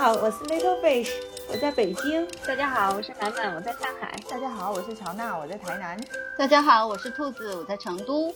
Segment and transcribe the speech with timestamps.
[0.00, 1.10] 好，我是 Little Fish，
[1.50, 2.26] 我在北京。
[2.46, 4.16] 大家好，我是楠楠，我在上海。
[4.30, 6.00] 大家好，我是乔娜，我在台南。
[6.38, 8.34] 大家好，我是兔子，我在成都。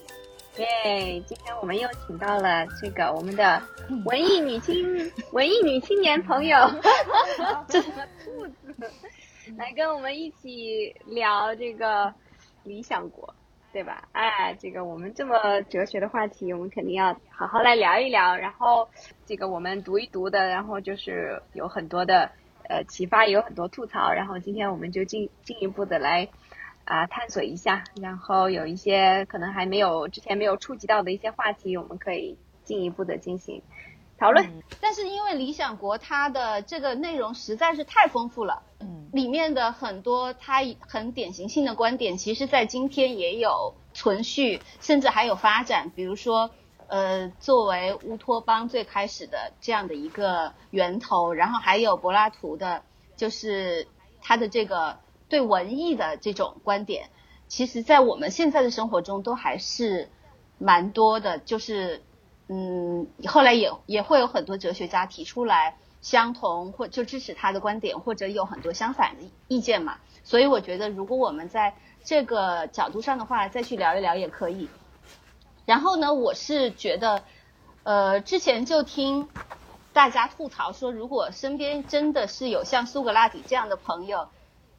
[0.59, 1.23] 耶！
[1.27, 3.63] 今天我们又请到了这个我们的
[4.05, 6.59] 文艺女青 文艺女青年朋友，
[7.67, 8.93] 这兔子
[9.57, 12.13] 来跟我们一起聊这个
[12.65, 13.35] 理想国，
[13.75, 14.09] 对吧？
[14.13, 18.37] 哎，这个我们这么哲学的话题，我们肯定要好好来聊一聊。
[18.37, 18.89] 然后
[19.27, 22.31] 这个我们读一读的，然后就是有很多的
[22.69, 24.13] 呃启发，也有很多吐槽。
[24.13, 26.29] 然后今天我们就进进一步的来。
[26.87, 33.63] 啊，探索一下，然后有一些可能还没有之前没有触及到的一些话题，我们可以进一步的进行
[34.19, 34.63] 讨论。
[34.81, 45.91] 但是因为理想国它的这个内容实在是太丰富了，嗯，里面的很多它很典型性的观点，其实在今天也有存续，甚至还有发展。
[45.95, 46.51] 比如说，
[46.89, 52.83] 呃，作为乌托邦最开始的这样的一个源头，然后还有柏拉图的，
[53.17, 53.87] 就是
[54.21, 54.99] 他的这个。
[55.27, 57.09] 对文艺的这种观点，
[57.49, 60.11] 其实，在我们现在的生活中都还是
[60.59, 61.39] 蛮多的。
[61.39, 62.03] 就是，
[62.49, 69.97] 嗯，后来也也会有很多哲学家提出来相同或就支持他的观点，或者有很多相反的意见嘛。
[70.23, 74.69] 所以，我觉得如果我们在这个角度上的话，再去聊一聊也可以。
[75.65, 77.23] 然后呢，我是觉得，
[77.83, 79.29] 呃，之前就听
[79.93, 84.29] 大家吐槽说，如果身边真的是有像苏格拉底这样的朋友。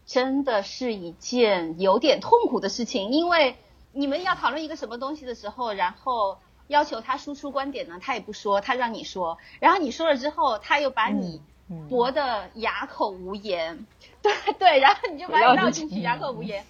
[0.08, 3.56] 真的是一件有点痛苦的事情，因为
[3.92, 11.42] 你们要讨论一个什么东西的时候，然后要求他输出观点呢，他也不说，他让你说，然后你说了之后，他又把你
[11.90, 13.86] 驳得哑口无言，
[14.22, 16.66] 对对，然后你就把你绕进去，哑口无言。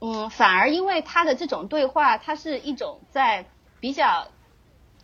[0.00, 3.46] 嗯，反而因为他的这种对话，它是一种在
[3.80, 4.28] 比较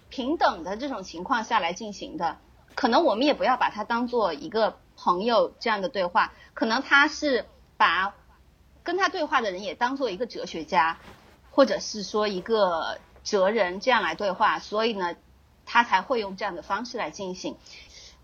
[0.08, 2.38] 平等的这种情况下来进行的，
[2.74, 7.46] 可能我们也不要把它当做一个朋友这样的对话，可能他是。
[7.78, 8.14] 把
[8.82, 10.96] 跟他对话的人也当做一个哲学家，
[11.50, 15.14] 或者是说一个哲人这样来对话，所以呢，
[15.66, 17.58] 他才会用这样的方式来进行。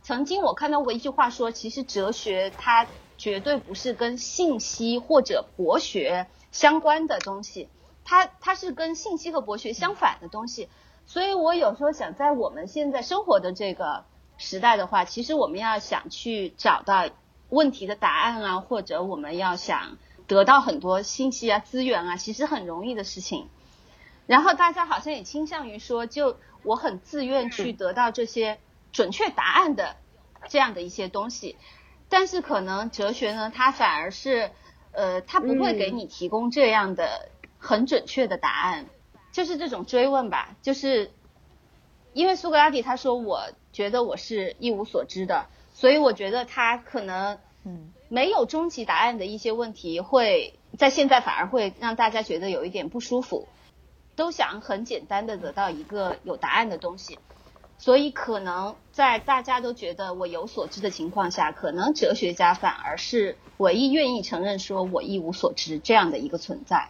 [0.03, 2.87] 曾经我看到过一句话说，其实哲学它
[3.19, 7.69] 绝对不是跟信息或者博学相关的东西，
[8.05, 10.71] 它它是跟信息和博学相反的东西。
[11.05, 14.07] 所以我有时候想，在我们现在生活的这个
[14.39, 17.11] 时代的话，其实我们要想去找到。
[17.53, 23.51] 问题的答案啊，或者我们要想得到很多信息啊、资源啊，其实很容易的事情。
[24.27, 28.59] 然后大家好像也倾向于说，就我很自愿去得到这些
[28.93, 29.97] 准确答案的
[30.49, 31.57] 这样的一些东西。
[32.09, 34.51] 但是可能哲学呢，它反而是
[34.93, 38.87] 呃，它不会给你提供这样的很准确的答案，
[39.33, 40.57] 就是这种追问吧。
[40.63, 41.11] 就是
[42.13, 45.47] 因为苏格拉底他说，我觉得我是一无所知的。
[45.75, 53.49] 所以我觉得他可能，嗯，没有终极答案的一些问题，会在现在反而会让大家觉得有一点不舒服，
[54.17, 57.19] 都想很简单的得到一个有答案的东西，
[57.79, 66.89] 所以可能在大家都觉得我有所知的情况下，可能哲学家反而是唯一愿意承认说我一无所知这样的一个存在，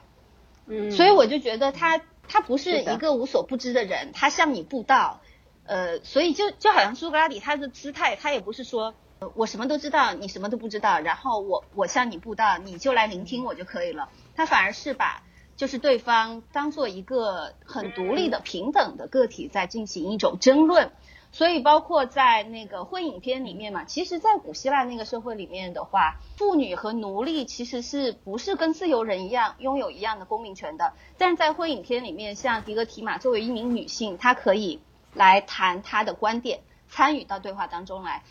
[0.66, 5.20] 嗯，所以我就觉得他他不是一个无所不知的人，他向你布道。
[5.64, 8.94] 呃，所以就就好像苏格拉底他的姿态，他也不是说
[9.34, 14.08] 我什么都知道，你什么都不知道，然后我我向你布道，你就来聆听我就可以了。
[14.34, 15.22] 他反而是把
[15.56, 20.90] 就是对方当做一个很独立的平等的个体在进行一种争论。
[21.30, 30.92] 所以包括在那个婚影片里面嘛，其实，在古希腊那个社会里面的话，妇女和奴隶其实是不是跟自由人一样拥有一样的公民权的？
[31.16, 34.80] 但是在婚影片里面，像迪格提玛作为一名女性，她可以。
[35.14, 38.22] 来谈她的观点，参与到对话当中来。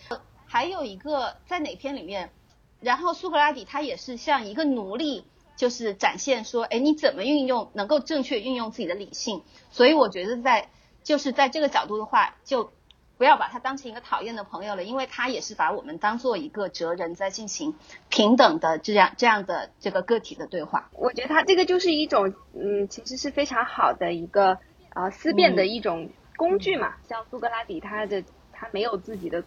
[0.47, 2.31] 还有一个在哪篇里面，
[2.79, 5.23] 然后苏格拉底他也是像一个奴隶，
[5.61, 9.43] 就是展现说，哎，你怎么运用能够正确运用自己的理性？
[9.69, 10.69] 所以我觉得在
[11.03, 12.71] 就是在这个角度的话，就
[13.19, 17.75] 不要把他当成一个讨厌的朋友了，因为他也是把我们当做一个哲人在进行
[18.09, 20.89] 平等的这样这样的这个个体的对话。
[20.93, 24.57] 我觉得他这个就是一种，嗯，其实是非常好的一个
[24.89, 26.09] 啊思辨的一种。
[26.37, 29.43] 工具嘛，像苏格拉底，他的他没有自己的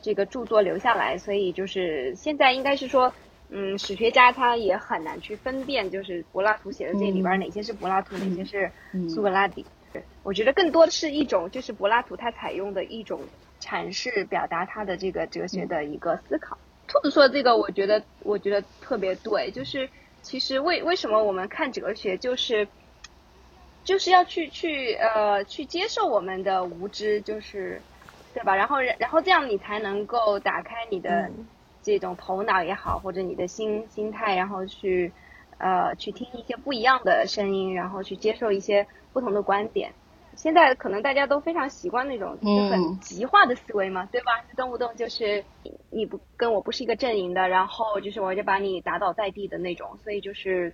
[0.00, 3.12] 这个著作留下来，所以就是现在应该是说，
[3.50, 8.70] 嗯，史学家他也很难去分辨，就是柏拉图写的这里边哪些是柏拉图，哪些是
[9.08, 9.64] 苏格拉底。
[10.22, 13.20] 我觉得更多的是一种，就是柏拉图他采用的一种
[13.60, 16.58] 阐释，表达他的这个哲学的一个思考。
[16.86, 19.88] 兔子说的这个，我觉得我觉得特别对，就是
[20.22, 22.68] 其实为为什么我们看哲学，就是。
[23.84, 27.80] 就是要去去呃去接受我们的无知，就是
[28.34, 28.54] 对吧？
[28.54, 31.30] 然后然后这样你才能够打开你的
[31.82, 35.12] 这种头脑也好，或者你的心心态，然后去
[35.58, 39.92] 呃去听一些不一样的声音，然后去接受一些不同的观点。
[40.36, 44.32] 现在可能大家都非常习惯那种就很极化的思维嘛，对吧？
[44.56, 45.42] 动不动就是
[45.90, 50.72] 你不跟我不是一个阵营的，然后就是我就把你打倒在地的那种，所以就是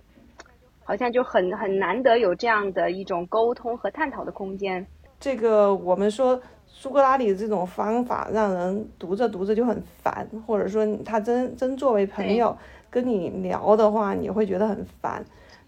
[0.83, 4.85] 好像就很很难得有这样的一种沟通和探讨的空间。
[5.19, 12.57] 这个我们说苏格拉底的这种方法让人读着读着就很烦，或者说他真真作为朋友
[12.89, 15.25] 跟你聊的话，你会觉得很烦。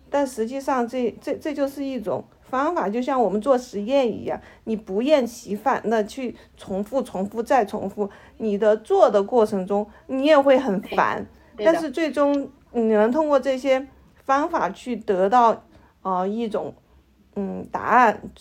[0.09, 2.23] 但实际上这这这就是一种。
[2.49, 11.25] 方法就像我们做实验一样，你不厌其烦的去重复、重复再重复，你的做的过程中你也会很烦，
[11.57, 13.85] 但是最终你能通过这些
[14.23, 15.61] 方法去得到
[16.03, 16.73] 呃一种
[17.37, 18.31] 嗯答案，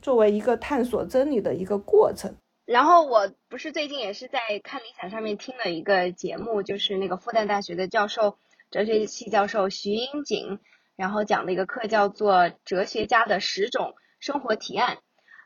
[0.00, 2.34] 作为一个探索真理的一个过程。
[2.64, 8.38] 然后我不是最近也是在看理想上面听了一个节目，就是那个复旦大学的教授，
[8.70, 10.58] 哲学系教授徐英锦。
[10.96, 12.32] 然后讲的一个课叫做
[12.64, 14.96] 《哲学家的十种生活提案》，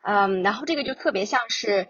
[0.05, 1.89] 嗯，然后这个就特别像是，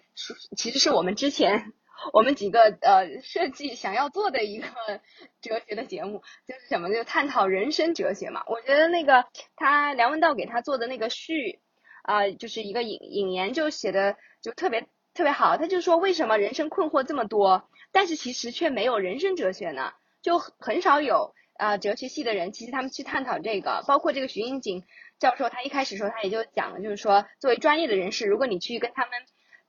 [0.57, 1.75] 其实是我们之前
[2.13, 4.67] 我们几个呃设计想要做的一个
[5.43, 8.43] 哲学的节目，就是什么就探讨人生哲学嘛。
[8.47, 9.25] 我觉得那个
[9.57, 11.61] 他梁文道给他做的那个序
[12.03, 15.57] 啊，就是一个引引言就写的就特别特别好。
[15.57, 19.93] 他就说为什么人生困惑这么多，但是其实却没有人生哲学呢？
[20.23, 21.35] 就很少有。
[21.61, 24.83] 啊，哲学系的人其实他们去探讨这个，包括这个徐英锦
[25.19, 29.13] 教授，他一开始时候他也就讲了，就是说作为专业的人士，如果你去跟他们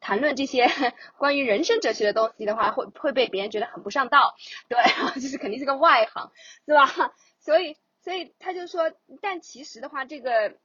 [0.01, 0.67] 谈论这些
[1.17, 4.35] 关于人生哲学的东西的话，会会被别人觉得很不上道，
[4.67, 4.77] 对，
[5.21, 6.31] 就是肯定是个外行，
[6.65, 7.13] 是吧？
[7.39, 10.57] 所以，所以他就说，但其实的话，这个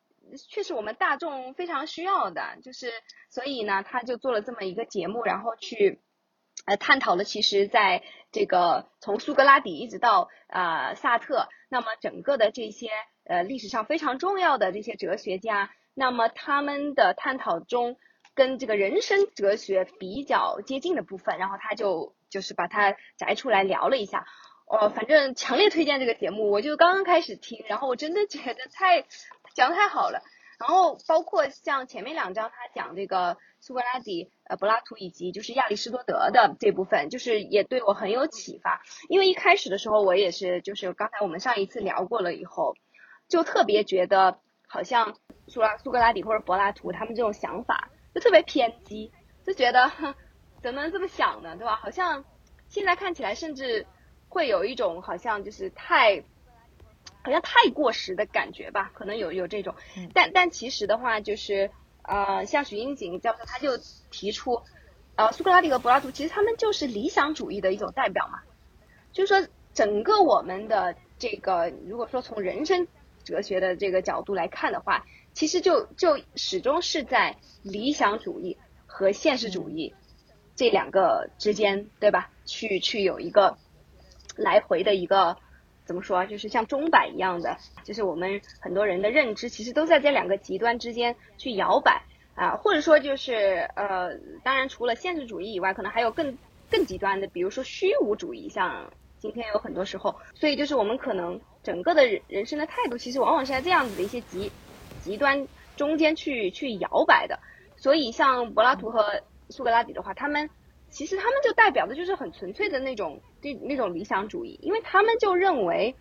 [0.51, 2.91] 却是我们大众非常需要的，就是
[3.31, 6.01] 所以呢，他就做了这么一个节目，然后去。
[6.65, 8.03] 呃，探讨了其实在
[8.33, 12.89] 这个从苏格拉底一直到啊萨特，那么整个的这些
[13.25, 17.99] 呃历史上非常重要的这些哲学家，那么他们的探讨中
[18.37, 24.25] 跟这个人生哲学比较接近的部分，然后他就就是把它摘出来聊了一下。
[24.69, 29.05] 哦，反正强烈推荐这个节目，我就刚刚开始听，然后我真的觉得太
[29.55, 30.23] 讲的太好了。
[30.61, 33.37] 然后包括像前面两章他讲这个。
[33.59, 38.81] 苏格拉底、呃，柏拉图以及就是亚里士多德的这部分，就是也对我很有启发。
[39.09, 42.77] 因为一开始的时候，我也是，就是刚才我们上一次聊过了以后，
[43.29, 44.39] 就特别觉得
[44.69, 45.17] 好像
[45.49, 49.13] 苏拉苏格拉底或者柏拉图他们这种想法就特别偏激，
[49.45, 49.93] 就觉得
[50.63, 51.77] 怎么能这么想呢，对吧？
[51.77, 52.25] 好像
[52.69, 53.87] 现在看起来甚至
[54.31, 56.25] 会有一种好像就是太
[57.23, 59.75] 好像太过时的感觉吧，可能有有这种。
[60.15, 61.71] 但但其实的话就是。
[62.09, 63.77] 呃，像许英景教授他就
[64.13, 64.63] 提出，
[65.17, 68.43] 呃，苏格拉底和柏拉图其实他们就是理想主义的一种代表嘛，
[69.11, 72.87] 就是说整个我们的这个，如果说从人生
[73.25, 75.05] 哲学的这个角度来看的话，
[75.37, 78.57] 其实就就始终是在理想主义
[78.87, 79.95] 和现实主义
[80.55, 82.31] 这两个之间，对吧？
[82.47, 83.59] 去去有一个
[84.35, 85.37] 来回的一个。
[85.85, 92.03] 怎么说就是像钟摆一样的，就是我们很多人的认知其实都在这两个极端之间去摇摆
[92.35, 96.37] 啊，或者说就是呃，当然除了现实主义以外，可能还有更
[96.69, 98.91] 更极端的，比如说虚无主义，像
[99.21, 104.51] 今天有很多时候，所以就是我们可能整个的人生的态度，其实往往是在这样子的一些极
[105.07, 107.39] 极端中间去去摇摆的。
[107.77, 110.51] 所以像柏拉图和苏格拉底的话，他们。
[110.89, 115.97] 其实他们就代表的就是很纯粹的那种那那种理想主义，因为他们就认为，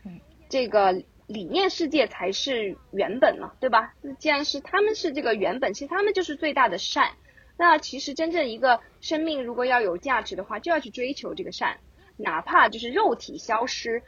[0.48, 0.94] 这个
[1.26, 3.94] 理念世界才是原本嘛，对吧？
[4.20, 7.14] 既然是他们是这个原本，其实他们就是最大的善。
[7.58, 11.80] 那其实真正一个生命如果要有价值的话，就要去追求这个善，
[12.16, 14.04] 哪怕就是肉体消失。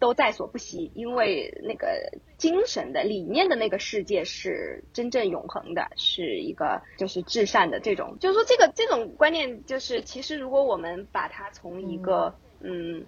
[0.00, 13.04] 都在所不惜，因为那个精神的理念的那个世界是真正永恒的，是一个就是至善的这种，就是说这个这种观念，就是其实如果我们把它从一个嗯，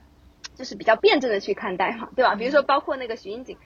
[0.54, 2.34] 就是比较辩证的去看待嘛，对吧？
[2.34, 3.56] 比如说包括那个徐英锦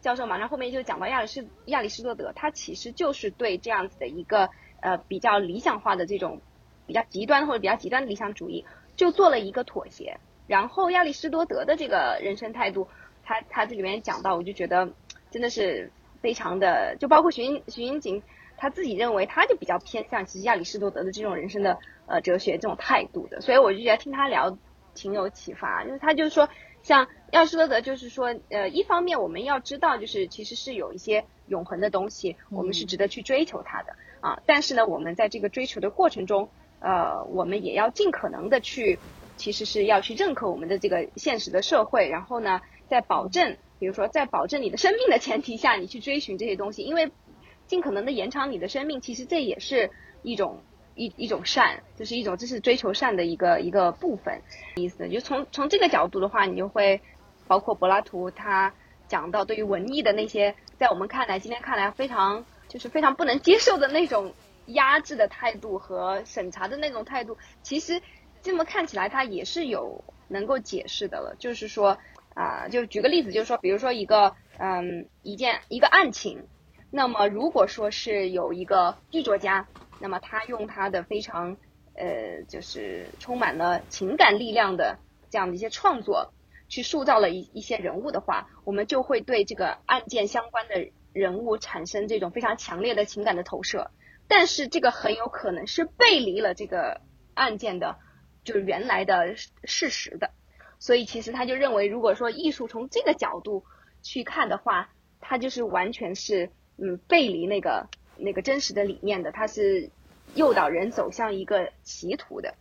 [0.00, 4.48] 教授嘛，然后后面就讲到亚里士亚里士多德，他其实就是对这样子的一个
[4.80, 6.40] 呃比较理想化的这种
[6.86, 8.64] 比较极端或者比较极端的理想主义，
[8.94, 10.20] 就做了一个妥协。
[10.46, 12.88] 然后亚里士多德的这个人生态度，
[13.24, 14.92] 他他这里面讲到，我就觉得
[15.30, 18.22] 真的是非常的，就包括徐英徐英锦
[18.56, 24.56] 他自己认为，他就比较偏向其实亚里士多德的这种人生的呃哲学这种态度的，所以我就觉得听他聊
[24.94, 26.48] 挺有启发，因为他就是说，
[26.82, 36.50] 像亚里士多德就是说，呃，一方面我们要知道，就是其实是有一些永恒的东西，我们是值得去追求它的啊，但是呢，我们在这个追求的过程中。
[36.78, 39.00] 呃，我们也要尽可能的去，
[39.36, 47.10] 其实是要去认可我们的这个现实的社会，然后呢，在保证，比如说在保证你的生命的前提下，你去追寻这些东西，因为
[47.66, 49.90] 尽可能的延长你的生命，其实这也是
[50.22, 50.60] 一种
[50.94, 54.40] 一一种善，这是一种这是追求善的一个一个部分
[54.76, 55.08] 意思。
[55.08, 57.00] 就从从这个角度的话，你就会
[57.46, 58.72] 包括柏拉图他
[59.08, 64.32] 讲到对于文艺的那些，在我们看来今天看来非常就是非常不能接受的那种。
[64.70, 68.02] 压制的态度和审查的那种态度，其实
[68.46, 71.34] 这么看起来，它也是有能够解释的了。
[71.36, 71.98] 就是说，
[72.32, 76.46] 啊，就举个例子，就是说，比如说一个，嗯，一件一个案情，
[76.92, 79.66] 那么如果说是有一个剧作家，
[79.98, 81.56] 那么他用他的非常，
[81.94, 86.32] 呃，就是充满了情感力量的这样的一些创作，
[86.68, 93.90] 去塑造了一一些人物的话，我们就会对这个案件相关的人物产生这种非常强烈的情感的投射。
[94.28, 97.00] 但是这个很有可能是背离了这个
[97.34, 97.98] 案件的，
[98.46, 99.34] 就是原来的
[99.64, 100.30] 事实的，
[100.78, 103.64] 所以其实他就认为，如果说艺术从这个角度
[104.02, 104.88] 去看的话，
[105.20, 106.48] 它就是完全是
[106.78, 109.90] 嗯背离那个那个真实的理念的，它是
[110.36, 112.54] 诱导人走向一个歧途的，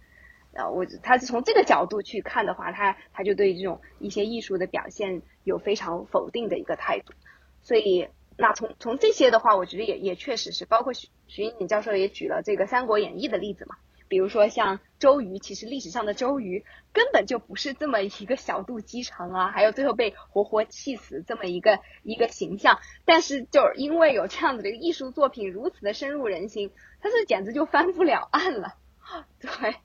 [0.56, 7.14] 啊，我他是从这个角度去看的话，他他就对这种一些艺术的表现有非常否定的一个态度，
[7.62, 8.10] 所以。
[8.38, 13.78] 那从从这些的话，我觉得也也确实是，包括徐徐英锦教授也举了这个《三国演义》的例子嘛，
[14.08, 26.72] 比如说像周瑜，其实历史上的周瑜根本就不是这么一个小肚鸡肠啊，还有最后被活活气死这么一个一个形象，但是就因为有这样子的一个艺术作品如此的深入人心，
[27.02, 28.76] 他是简直就翻不了案了，
[29.40, 29.76] 对，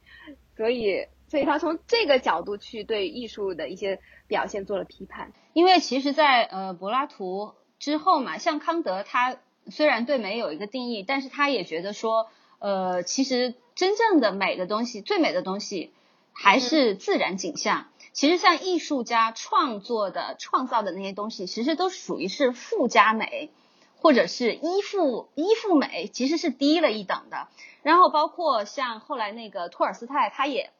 [0.56, 7.54] 所以所以他从这个角度去对艺术的一些表现做了批判，因为其实，在呃柏拉图。
[7.80, 9.38] 之后嘛，像康德，他
[9.70, 12.26] 虽然对美有一个定义，但是他也觉得说，
[12.58, 15.90] 呃，其实真正的美的东西，最美的东西
[16.34, 17.88] 还是自然景象。
[18.12, 23.50] 其实像艺术家创作的、创造的那些东西，其实都属于是附加美，
[23.96, 27.48] 或者是依附依附美，其实是低了一等的。
[27.82, 30.72] 然后包括像后来那个托尔斯泰，他也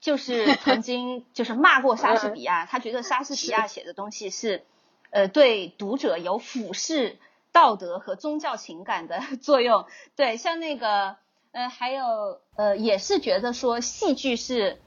[0.00, 4.64] 就是 曾经就是骂过莎士比亚，他觉得莎士比亚写的东西是。
[5.10, 7.16] 呃，对读者有俯视
[7.50, 9.86] 道德和宗教情感的 作用。
[10.16, 11.16] 对，像那个，
[11.52, 14.80] 呃，还有，呃，也是觉得说戏剧是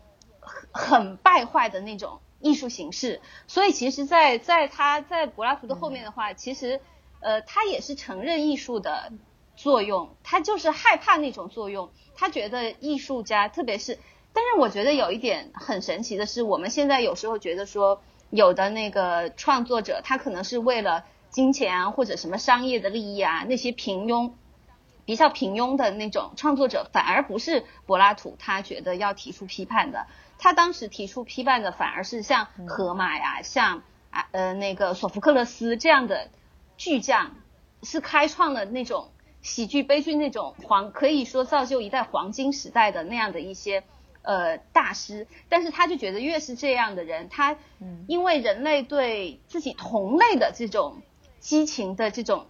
[0.71, 3.21] 很败坏的那种艺术形式。
[3.47, 6.79] 所以，其实，在在他在柏拉图的后面的话，其实，
[7.19, 9.11] 呃，他也是承认艺术的
[9.55, 11.91] 作用，他就是害怕那种作用。
[12.15, 13.99] 他觉得艺术家，特别是，
[14.33, 18.01] 但是我觉得有一点很神奇的是，我们现在有时候觉得说。
[18.33, 24.31] 有的那个创作者，他可能是为了金钱啊，或者什么商业的利益啊，那些平庸、
[25.05, 30.07] 比较平庸的那种创作者，反而不是柏拉图他觉得要提出批判的。
[30.37, 36.29] 他当时提出批判的，反而是像荷马呀，像啊呃那个索福克勒斯这样的
[36.77, 37.35] 巨匠，
[37.83, 39.09] 是开创了那种
[39.41, 43.83] 喜剧、悲剧那种黄，可以说造就一代黄金时代的那样的一些。
[44.23, 47.57] 呃，大师，但是他就觉得越是这样的人，他
[48.05, 51.01] 因为人类对自己同类的这种
[51.39, 52.45] 激情的这种，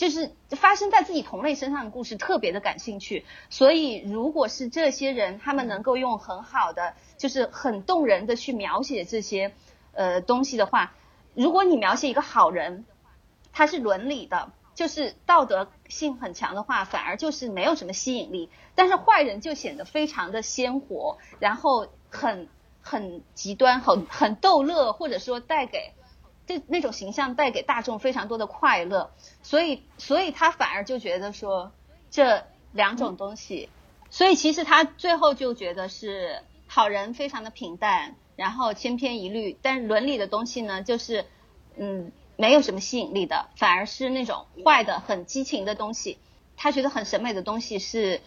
[0.00, 9.52] 就是发生在自己同类身上的故事特别的感兴趣，所以如果是这些人，他们能够用很好的，就是很动人的去描写这些
[9.92, 10.94] 呃东西的话，
[11.34, 12.86] 如果你描写一个好人，
[13.52, 14.52] 他是伦理的。
[14.72, 18.48] 就是道德性很强的话，反而就是没有什么吸引力。
[18.74, 22.48] 但是坏人就显得非常的鲜活，然后很
[22.80, 25.92] 很极端，很很逗乐，或者说带给
[26.58, 29.12] 这那种形象带给大众非常多的快乐。
[29.42, 31.72] 所以，所以他反而就觉得说
[32.10, 33.68] 这两种东西，
[34.10, 39.56] 所以其实他最后就觉得是好人非常的平淡，然后千篇一律。
[39.62, 41.24] 但伦理的东西呢，就是
[41.76, 42.12] 嗯。
[42.36, 46.16] 没有什么吸引力的，反而是那种坏的、很激情的东西。
[46.56, 48.22] 他觉得很审美的东西是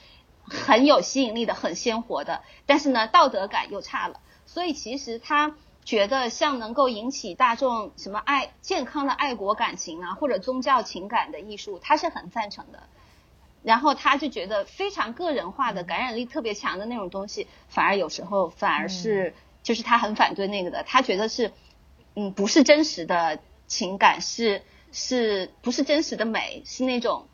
[0.46, 4.20] 很有吸引力的、很鲜活的，但是呢，道德感又差了。
[4.46, 12.84] 所以其实他觉得像能够引起大众什么爱、健康的爱国感情啊，或者宗教情感的艺术，他是很赞成的。
[13.64, 20.84] 然后他就觉得非常个人化的、感染力特别强的那种东西，反而有时候反而是就是他很反对那个的。
[20.84, 21.52] 他觉得是
[22.16, 23.40] 嗯，不是真实的。
[23.66, 24.62] 情感是
[24.92, 26.62] 是不是真实的美？
[26.66, 27.28] 是那种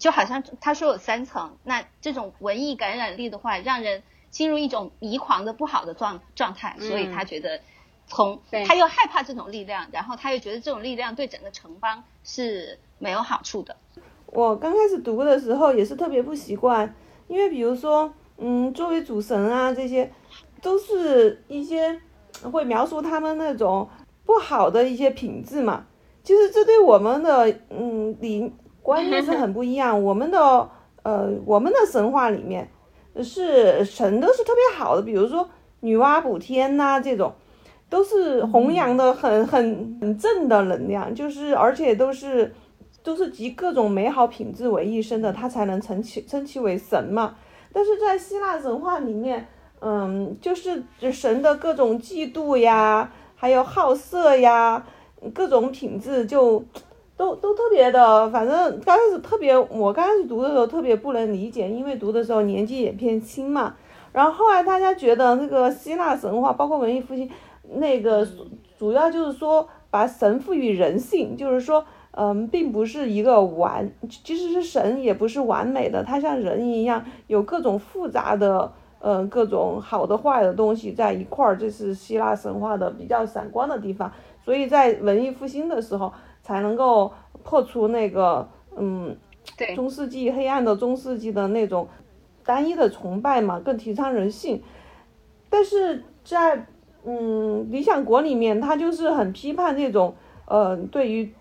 [0.00, 7.60] 就好像他说有三层，那这种文艺感染力的话，让人进入一种迷狂的不好的状状态，所以他觉得
[8.06, 13.76] 从他又害怕这种力量，然后他又觉得这种力量对整个城邦是没有好处的。
[14.26, 16.94] 我刚开始读的时候也是特别不习惯
[17.28, 20.10] 因为比如说，嗯，作为主神啊，这些
[20.62, 22.00] 都是一些
[22.50, 23.88] 会描述他们那种
[24.24, 25.86] 不好的一些品质嘛。
[26.22, 30.02] 其实这对我们的嗯理观念是很不一样。
[30.02, 30.70] 我们的
[31.02, 32.70] 呃，我们的神话里面
[33.22, 35.48] 是神都是特别好的，比如说
[35.80, 37.32] 女娲补天呐这种。
[37.90, 42.54] 都是弘扬的很很很正的能量，就是而且都是
[43.02, 47.36] 都是集各种美好品质为一身的，他才能称其称其为神嘛。
[47.72, 49.48] 但是在希腊神话里面，
[49.80, 54.84] 嗯，就是神的各种嫉妒呀，还有好色呀，
[55.32, 56.62] 各种品质就
[57.18, 63.74] 都都特别的，反正刚开始特别，我刚开始读的时候特别不能理解，因为读的时候年纪也偏轻嘛。
[64.12, 67.28] 然后后来大家觉得那个希腊神话，包括文艺复兴。
[67.74, 68.26] 那个
[68.78, 73.92] 主要就是说把神赋予人性，就是说，嗯，并不是一个完，
[74.24, 84.10] 即使是神也不是完美的，它像人一样有各种复杂的，嗯，各种好的坏的东西在一块儿，这是希腊神话的比较闪光的地方。
[84.42, 86.10] 所以在文艺复兴的时候
[86.48, 87.12] 才能够
[87.44, 89.14] 破除那个，嗯，
[89.54, 91.86] 对，中世纪黑暗的中世纪的那种
[92.42, 94.62] 单一的崇拜嘛，更提倡人性，
[95.50, 96.66] 但是在。
[97.04, 100.14] 嗯，理想国里面他就是很批判这种，
[100.46, 101.32] 呃，对于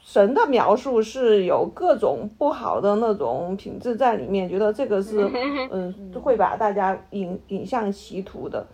[0.00, 5.28] 神的描述是有各种不好的那种品质在里面，觉得这个是，
[5.70, 5.92] 嗯，
[6.22, 8.64] 会把大家引引向歧途的。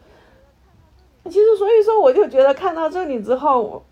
[1.25, 3.83] 其实，所以说，我就觉得看到这里之后。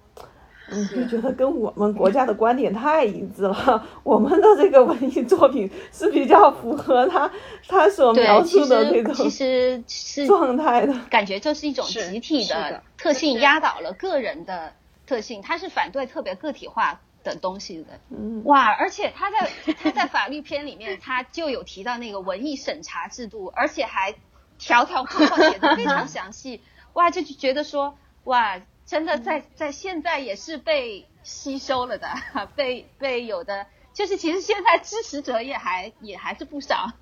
[0.69, 3.87] 嗯，就觉得跟我们国家的观点太一致了。
[4.03, 7.31] 我们的这个文艺作品是比较符合他
[7.69, 14.73] 他所描述的那种其实是状态的感觉，就是一种集体的特性压倒了个人的
[15.07, 15.41] 特性。
[15.41, 18.01] 他是反对特别个体化的东西的。
[18.11, 18.67] 嗯，哇！
[18.73, 19.49] 而且他在
[19.81, 24.17] 他在法律篇里面，他就有提到那个文艺审查制度，而且还
[24.59, 26.61] 条条框框写的非常详细。
[26.95, 28.61] 哇，就觉得说哇。
[28.87, 32.09] 真的在在现在也是被吸收了的，
[32.55, 36.93] 被被有的就是其实现在支持者也还也还是不少。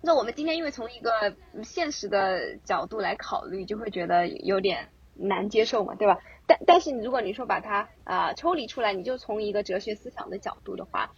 [0.00, 1.34] 那我们今天因为从一个
[1.64, 6.18] 现实的角度来考虑，就会觉得有点难接受嘛，对吧？
[6.46, 11.12] 但但是如果你说把它啊抽离出来，你就从一个哲学思想的角度的话，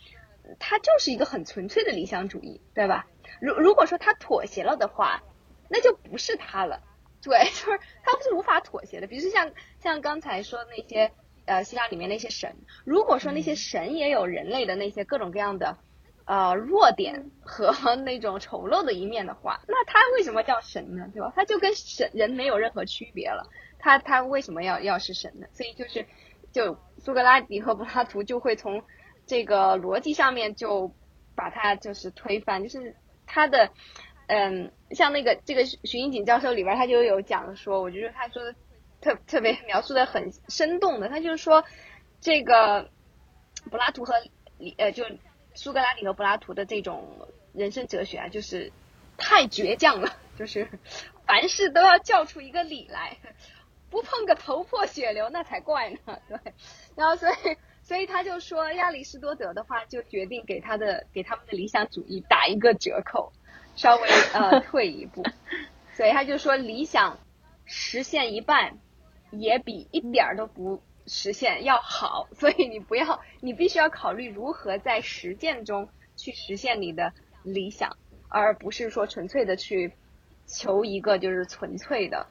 [0.59, 3.07] 它就是一个很纯粹的理想主义，对吧？
[3.41, 5.23] 如如果说他妥协了的话，
[5.69, 6.81] 那就不是他了。
[7.23, 9.07] 对， 就是他不是无法妥协的。
[9.07, 9.51] 比如说像
[9.81, 11.11] 像刚才说那些
[11.47, 12.55] 呃希腊里面那些神，
[12.85, 15.77] 如果说那些神也有人类的那些各种各样的
[16.27, 21.09] 呃弱点 和那种丑陋的一面的话，那他为什么叫神呢？
[21.13, 21.33] 对吧？
[21.35, 23.49] 他就跟神人没有任何区别了。
[23.79, 25.47] 他他为什么要要是神呢？
[25.53, 26.07] 所以就是
[26.53, 28.83] 就苏格拉底和柏拉图就会从
[29.27, 30.93] 这个逻辑上面就
[31.35, 32.95] 把他就是推翻，就是
[33.27, 33.71] 他的。
[34.29, 38.55] 嗯，像那个这个徐英锦教授里边，他就有讲说，我觉得他说的
[39.01, 41.65] 特特别描述的很生动的，他就是说
[42.21, 42.91] 这个
[43.71, 44.15] 柏拉图和
[44.59, 45.05] 李呃就
[45.55, 48.71] 苏格拉底和柏拉图的这种人生哲学啊，就是
[49.17, 50.69] 太倔强了，就是
[51.27, 53.17] 凡事都要叫出一个理来，
[53.89, 56.39] 不碰个头破血流那才怪呢，对。
[56.97, 63.33] 然后所以所以他就说亚里士多德的话，就决定给他的给他们的理想主义打一个折扣。
[63.79, 65.23] 稍微呃退一步，
[65.95, 67.17] 所以他就说理想
[67.65, 68.77] 实现一半
[69.31, 77.13] 也比一点儿都不实现要好， 所以你不要，你必须要考虑如何在实践中去实现你的
[77.45, 77.97] 理想，
[78.29, 79.93] 而不是说纯粹的去
[80.47, 82.27] 求一个就是纯粹的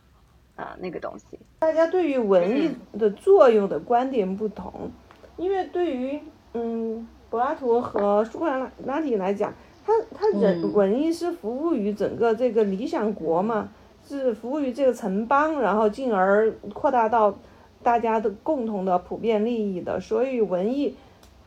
[0.57, 1.39] 啊那个东西。
[1.59, 4.91] 大家对于文艺的作用的观点不同，
[5.37, 6.21] 因为对于
[6.53, 9.53] 嗯柏拉图和苏格拉拉底来讲。
[9.87, 13.69] 他他人文艺是服务于整个这个理想国嘛，
[14.05, 17.33] 是服务于这个城邦，然后进而扩大到
[17.81, 19.97] 大家的共同的普遍利益的。
[19.97, 20.93] 所以文艺，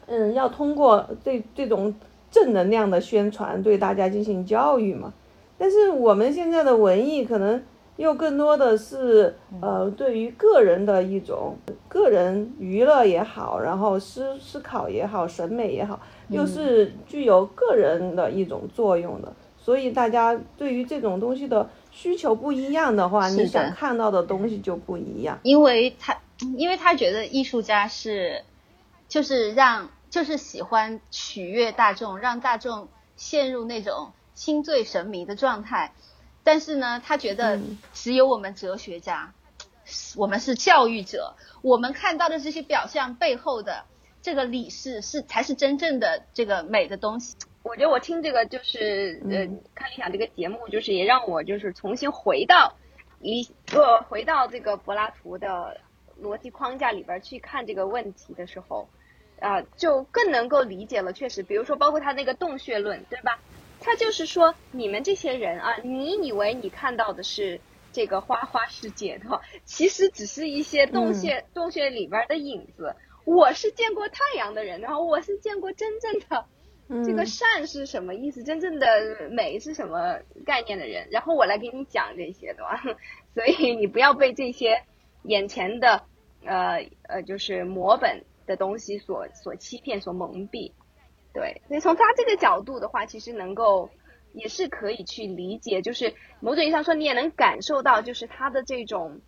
[0.06, 1.94] 嗯，要通过这这种
[2.30, 5.12] 正能量的宣传对大家进行教育嘛。
[5.58, 7.62] 但是我们现在的文艺可能
[8.00, 11.54] 又更多的是呃对于个人的一种
[11.86, 16.00] 个人娱乐也好，然后思思考也好，审美也好。
[16.28, 25.38] 又是具有个人的一种作用的，所以大家对于这种东西的需求不一样的话，你想看到的东西就不一样。
[25.42, 26.16] 因为他，
[26.56, 28.44] 因为他觉得艺术家是，
[29.08, 35.92] 就是让，就是喜欢取悦大众，让大众陷入那种心醉神迷的状态。
[36.44, 37.60] 但是呢，他觉得
[37.92, 39.32] 只有我们哲学家，
[40.16, 43.84] 我们是教育者，我们看到的这些表象背后的。
[44.22, 52.76] 这个理是是才是真正的这个美的东西，我觉得我听这个就是呃，看理想这个节目，就是也让我就是重新回到
[53.22, 55.80] 一个回到这个柏拉图的
[56.22, 58.90] 逻辑框架里边去看这个问题的时候，
[59.40, 61.14] 啊，就更能够理解了。
[61.14, 63.38] 确实，比如说包括他那个洞穴论，对吧？
[63.80, 67.60] 他就是说，你们这些人啊，你以为你看到的是
[67.92, 72.94] 这个花花世界的，其实只是一些洞穴洞穴里边的影子。
[73.24, 76.46] 我是见过太阳的人，然后我是见过真正的。
[77.06, 78.42] 这个善是什么意思？
[78.42, 81.06] 真正的美是什么概念的人？
[81.10, 82.82] 然后我来给你讲这些，的吧？
[83.32, 84.82] 所以你不要被这些
[85.22, 86.02] 眼前的
[86.44, 90.72] 呃呃就是模本的东西所所欺骗、所蒙蔽。
[91.32, 93.90] 对，所以从他这个角度的话，其实能够
[94.32, 99.20] 也是可以去理解，就是某种意义上说，你也能感受到，就是他的这种。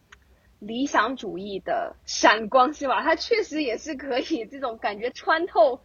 [0.65, 3.03] 理想主义的闪光是吧？
[3.03, 5.81] 他确实也是可以这种感觉穿透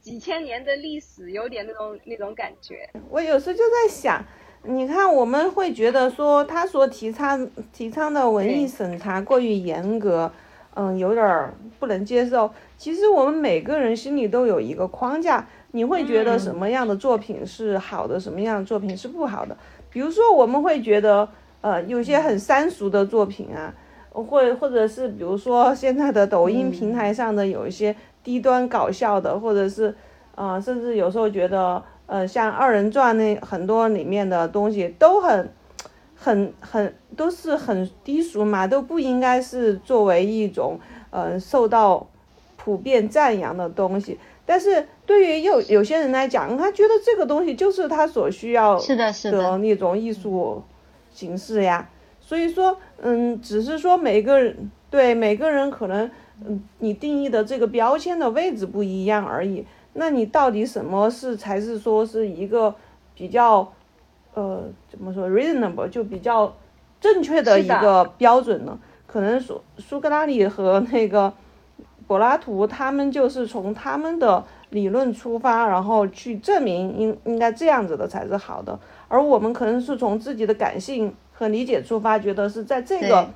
[0.00, 2.88] 几千年的历史，有点那种那种感觉。
[3.10, 4.24] 我有时候就在想，
[4.62, 10.32] 你看我们会觉得说他所提倡提倡的文艺审查过于严格，
[10.76, 12.50] 嗯，有点不能接受。
[12.78, 19.56] 其实我们每个人心里都有一个框架，你会觉得什么样的作品是好的，什么样的作品是不好的。
[19.90, 21.28] 比如说我们会觉得，
[21.60, 23.74] 呃，有些很三俗的作品啊。
[24.14, 29.94] 或或者是比如说现在的抖音平台上的有一些低端搞笑的，或者是，
[30.34, 35.48] 呃，甚至有时候觉得，呃，像二人转那很多里面的东西都很，
[36.14, 42.06] 很很都是很低俗嘛，都不应该是作为一种，呃，受到
[42.58, 44.18] 普遍赞扬的东西。
[44.44, 50.62] 但是对于有有些人来讲，他觉得这个东西就是他所需要的那种艺术
[51.12, 51.88] 形式呀。
[52.20, 56.10] 所以说，嗯，只是说每个人对每个人可能，
[56.46, 59.66] 嗯，你定义的这个标签的位置不一样而已。
[59.94, 62.74] 那你到底什么是才是说是一个
[63.14, 63.72] 比较，
[64.34, 66.54] 呃，怎么说 reasonable 就比较
[67.00, 68.78] 正确的一个标准呢？
[69.06, 71.30] 可能苏苏格拉底和那个
[72.12, 81.14] 柏拉图他们就是从他们的理论出发，然后去证明应应该这样子的才是好的，而我们可能是从自己的感性。
[81.34, 83.28] 和理解出发，觉得是在这个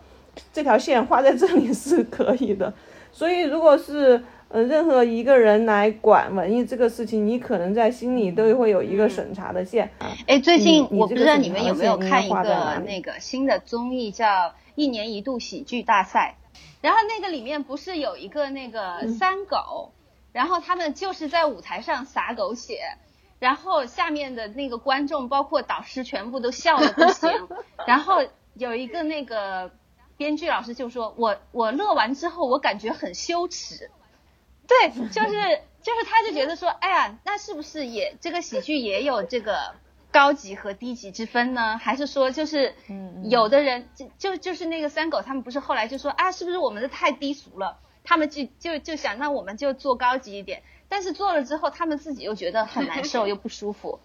[0.53, 2.73] 这条线画在这里 是可以的。
[3.11, 9.91] 所以，如果是呃任何一个人来管文艺这个事情，你可能在心里都会有一个审查的线。
[10.27, 14.27] 哎，最近我不知道你们有没有看一个那个新的综艺，叫
[14.77, 16.37] 《一年一度喜剧大赛》，
[16.81, 19.93] 然后那个里面不是有一个那个三狗，
[20.33, 22.97] 然后他们就是在舞台上撒狗血。
[23.39, 27.31] 然后下面的那个观众，包括导师，全部都笑的不行。
[27.87, 29.71] 然后有一个那个
[30.17, 33.91] 编剧老师就说：“我我乐完之后，我感觉很羞耻。”
[34.67, 39.75] 对，就是就是他就觉得说：“哎呀，那是不是也这个喜剧也有这个
[40.17, 41.77] 高级和低级之分呢？
[41.77, 42.75] 还是说就是
[43.25, 47.79] 有的人就就就是那个三狗他们不是后来就说啊，是不是我们的太低俗了？
[48.03, 54.01] 他们就就就想那我们就做高级一点。”但是做了之后，他们自己又觉得很难受， 又不舒服，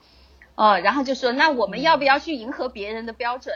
[0.56, 3.56] 呃，然后就说那我们要不要去迎合别人的标准？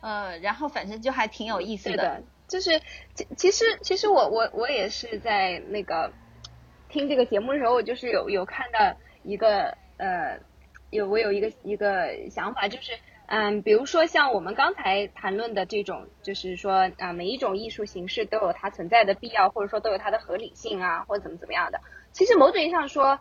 [0.00, 2.22] 呃，然后反正就还挺有意思的。
[2.46, 2.80] 就是
[3.14, 6.12] 其其实其实我我我也是在那个
[6.88, 10.38] 听这个节目的时候，我就是有有看到一个呃，
[10.90, 12.92] 有我有一个一个想法，就是
[13.26, 21.80] 嗯，比如说像我们刚才谈论的这种，就是说啊，每一种艺术形式都有它存在的必要，或者说都有它的合理性啊，或者怎么怎么样的。
[22.12, 23.18] 其实某种意义上说，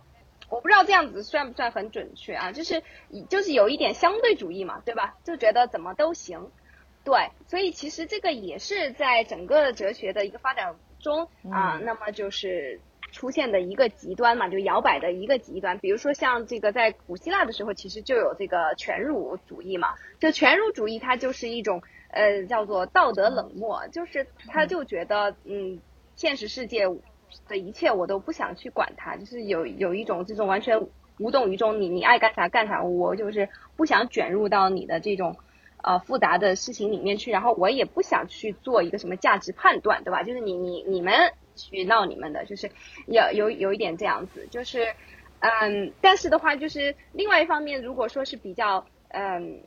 [0.49, 2.53] 我不知道这样子算不算很准确啊？
[2.53, 2.81] 就是
[3.29, 5.17] 就是有一点相对主义嘛，对吧？
[5.25, 6.51] 就觉得怎么都行，
[7.03, 7.31] 对。
[7.47, 12.79] 所以其实这个也是在整个哲学的一个发展中啊，那么就是
[13.11, 15.77] 出现的一个极端嘛，就摇摆的一个极端。
[15.79, 19.89] 比如说像这个在古希腊的时候，其实就有这个全儒主义嘛。
[20.19, 25.79] 就全儒主义，它就是一种呃叫做道德冷漠，就是他就觉得嗯，
[26.15, 26.87] 现实世界。
[27.49, 30.87] 的一切我都不想去管它，就是有有一种这种完全
[31.19, 35.35] 无动于衷，你你爱干啥干啥，我就是不想卷入到你的这种
[35.83, 40.23] 呃复杂的事情里面去，然后我也不想去做一个什么价值判断，对吧？
[40.23, 42.71] 就是你你你们去闹你们的，就是
[43.07, 44.87] 有有有一点这样子，就是
[45.39, 49.59] 嗯，但是的话就是另外一方面，如果说是比较嗯，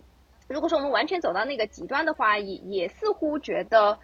[0.49, 3.99] 如果说我们完全走到那个极端的话，也也似乎觉得。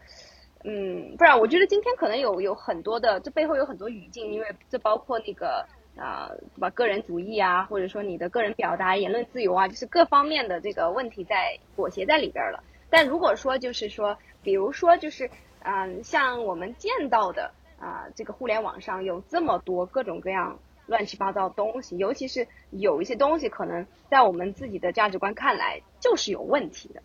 [0.69, 5.65] 嗯，不然我觉得今天可能有有很多的，这背后有很多语境，因为这包括那个
[5.97, 6.71] 啊，对吧？
[6.71, 12.65] 个人主义啊，或者说你的个人表达、言论自由啊，就是各方面的这个问题在裹挟在里边了。
[12.91, 27.03] 但如果说就是说，比如说就是嗯，像我们见到的啊，这个互联网上有这么多各种各样乱七八糟东西，尤其是有一些东西可能在我们自己的价值观看来就是有问题的。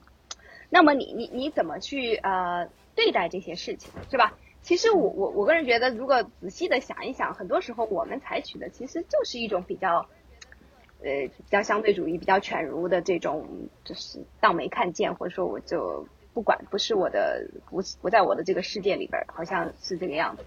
[0.69, 4.33] 那么你你你怎么去呃对待这些事情，是吧？
[4.61, 10.05] 其实我我我个人觉得，如果仔细的想一想，很多时候我们采取的其实就是一种比较，
[11.03, 20.43] 呃，比较相对主义、比较犬儒的这种，就是当没看见，或者说我就不管，不是我的，不不在我的这个世界里边，好像是这个样子。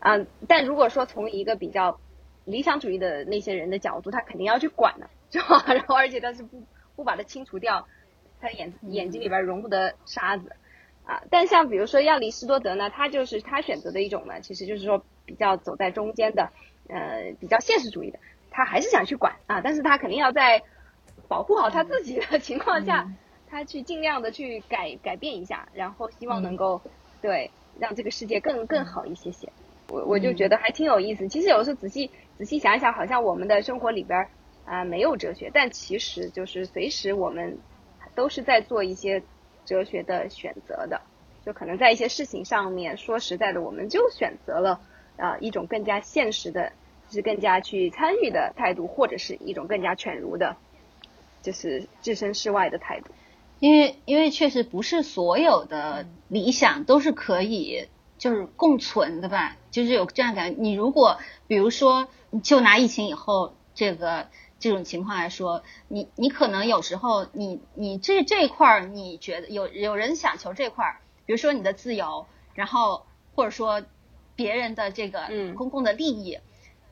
[0.00, 1.98] 嗯，但如果说从一个比较
[2.44, 5.64] 理想主义的那些人的角度，他肯定要去管的， 是吧？
[5.66, 6.62] 然后而且他是不
[6.94, 7.86] 不把它清除掉，
[8.40, 10.52] 他眼眼睛里边容不得沙子。
[11.04, 16.50] 啊，但像比如说亚里士多德呢，他就是他选择的一种呢，其实就是说比较走在中间的，
[16.88, 18.18] 呃，比较现实主义的，
[18.50, 20.62] 他还是想去管啊，但是他肯定要在
[21.28, 23.08] 保护好他自己的情况下，
[23.48, 26.80] 他去尽量的去改改变一下，然后希望能够
[27.22, 29.48] 对让这个世界更更好一些些。
[29.88, 31.28] 我我就觉得还挺有意思。
[31.28, 34.28] 其实有时候仔细仔细想一想，好像我们的生活里边
[34.64, 37.58] 啊没有哲学，但其实就是随时我们
[38.14, 39.22] 都是在做一些。
[39.68, 41.00] 哲学的选择的，
[41.44, 44.80] 就可能在一些事情上面，说实在的，我们就选择了
[45.16, 46.70] 啊一种更加现实的，
[47.08, 50.56] 就是更加去参与的态度，或者是一种更加犬儒的，
[51.42, 53.10] 就是置身事外的态度。
[53.58, 57.88] 因为因为确实不是所有的理想都是可以
[58.18, 60.60] 就是共存的吧，就是有这样感觉。
[60.60, 62.08] 你如果比如说，
[62.42, 64.28] 就拿疫情以后这个。
[64.58, 73.82] 这种情况来说，你你可能有时候你你这这块儿你觉得有有人想求这块儿，比如说你的自由，然后或者说
[74.34, 76.38] 别人的这个公共的利益，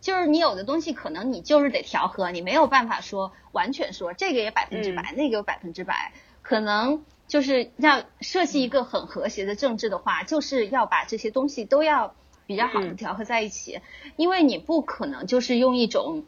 [0.02, 6.12] 就是你有的东西可能你就是得调和，你没有办法说完全说这个也百分之百，那个有百分之百，
[6.44, 12.14] 可能就是要设计一个很和谐的政治的话，就是要把这些东西都要
[12.46, 13.80] 比较好的调和在一起，
[14.14, 16.24] 因为你不可能就是用一种。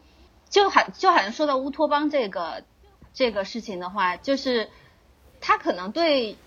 [0.49, 2.63] 就好就好像说到乌托邦这个
[3.13, 4.69] 这个事情的话，就是
[5.41, 6.37] 他可能对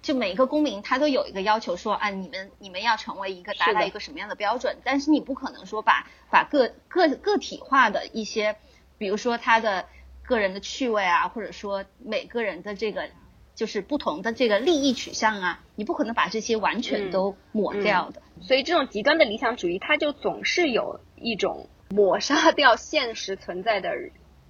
[0.00, 8.56] 就每一个公民他都有一个要求，说啊你们你们要成为一个达到一个什么样的标准，但是你不可能说把把个个个体化的一些，
[8.96, 9.84] 比如说他的
[10.28, 13.08] 个人的趣味啊，或者说每个人的这个
[13.54, 18.22] 就是不同的这个利益取向啊，你不可能把这些完全都抹掉的。
[18.42, 21.68] 所以这种极端的理想主义，它就总是有一种。
[21.90, 23.94] 抹杀掉现实存在的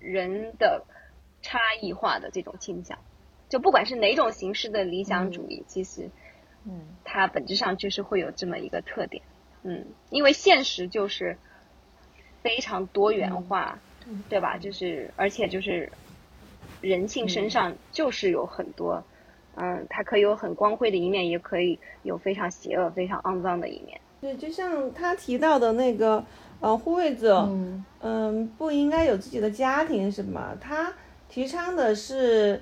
[0.00, 0.84] 人的
[1.40, 2.98] 差异化的这种倾向，
[3.48, 6.10] 就不管是哪种形式的理想主义，其实，
[6.64, 9.22] 嗯，它本质上就是会有这么一个特点，
[9.62, 11.38] 嗯，因为现实就是
[12.42, 13.78] 非常多元化，
[14.28, 14.56] 对吧？
[14.56, 15.90] 就是而且就是
[16.80, 19.02] 人性身上就是有很多，
[19.56, 24.00] 嗯，它可以有很光辉的一面，也可以有非常邪恶、非常肮脏的一面。
[24.20, 26.24] 对，就像他提到的那个。
[26.60, 27.48] 呃，护卫者，
[28.00, 30.56] 嗯，不应该有自己的家庭，是吗？
[30.60, 30.92] 他
[31.28, 32.60] 提倡的是，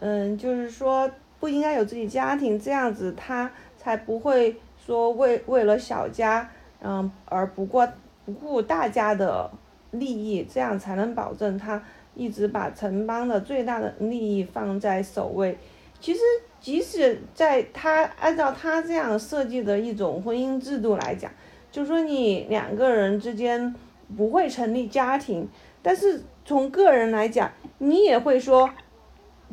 [0.00, 6.50] 嗯，就是说不应该有自己家庭，这样子他才不会说为为了小家，
[6.82, 7.88] 嗯，而不过
[8.26, 9.50] 不顾大家的
[9.90, 11.82] 利益，这样才能保证他
[12.14, 15.56] 一直把城邦的最大的利益放在首位。
[16.00, 16.20] 其实，
[16.60, 21.30] 即使在他按照他这样设计的一种婚姻制度来讲。
[21.70, 23.74] 就说你两个人之间
[24.16, 25.46] 不会成立家庭，
[25.82, 28.68] 但是从个人来讲，你也会说，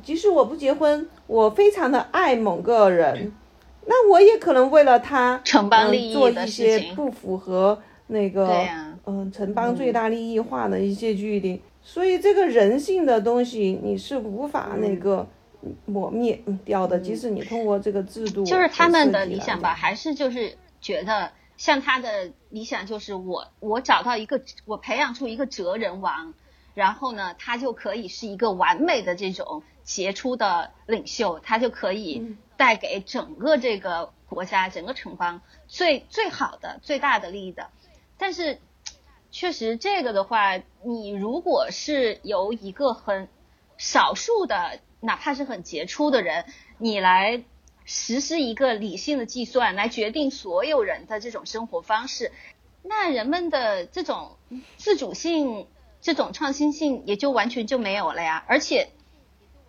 [0.02, 3.34] 即使我不结婚，我非常的爱某个人，
[3.86, 8.48] 那我也可能为了他，城邦利益做一些不符合那个，
[9.06, 11.62] 嗯，城邦最大利益化的一些距离。
[11.82, 15.28] 所以这个人性的东西你是无法那个
[15.86, 21.32] 抹灭掉的，即使你通过这个制度，就是他们的理想吧，还是就是觉得。
[21.58, 26.34] 像他的理想就是我，我找到一个，我培养出一个哲人王，
[26.74, 37.70] 然后呢，他就可以是一个完美的这种杰出的领袖，他就可以带给整个这个国家、整个城邦最最好的、最大的利益的。
[38.18, 38.60] 但是，
[39.38, 43.28] 确实这个的话，你如果是由一个很
[43.78, 46.46] 少数的，哪怕是很杰出的人，
[46.78, 47.44] 你来。
[47.88, 52.32] 实施一个理性的计算来决定所有人的这种生活方式，
[52.82, 54.38] 那人们的这种
[54.78, 55.68] 自主性、
[56.02, 58.44] 这种创新性也就完全就没有了呀。
[58.48, 58.90] 而且，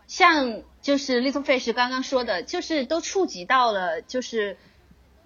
[0.07, 4.57] 像就是 Little Fish 刚刚说的，就是都触及到了，就是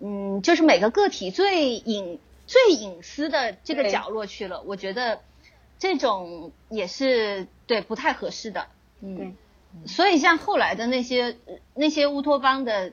[0.00, 2.18] 嗯，就是每个个体最隐、
[2.51, 4.63] 最隐私的这个角落去了。
[4.63, 5.21] 我觉得
[5.79, 8.67] 这种也是对不太合适的。
[9.01, 9.37] 嗯。
[9.87, 11.37] 所以，像后来的那些
[11.75, 12.93] 那些乌托邦的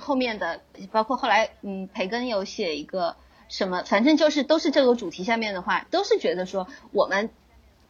[0.00, 3.16] 后面的，包括后来，嗯，培根有写一个
[3.50, 7.28] 什么，反正就是都是这个主题下面的话，都是觉得说我们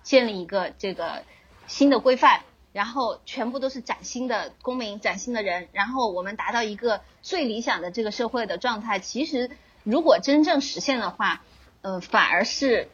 [0.03, 1.23] 建立一个这个
[1.69, 2.41] 新的规范，
[2.73, 8.99] 然后全部都是崭新的公民、崭新的人，然后我们达到一个最理想的这个社会的状态。
[8.99, 9.49] 其实
[9.85, 11.43] 如果真正实现的话，
[11.83, 12.89] 呃，反而是